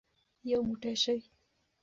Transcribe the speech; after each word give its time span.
یو 0.49 0.59
موټی 0.67 0.93
شئ. 1.03 1.19